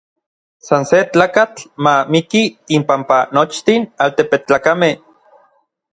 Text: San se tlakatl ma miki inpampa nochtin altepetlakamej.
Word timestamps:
San 0.67 0.83
se 0.91 0.99
tlakatl 1.11 1.61
ma 1.83 1.93
miki 2.11 2.43
inpampa 2.77 3.19
nochtin 3.35 3.81
altepetlakamej. 4.03 4.95